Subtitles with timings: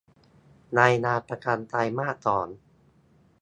[0.79, 2.47] รายงานประจำไตรมาสสอง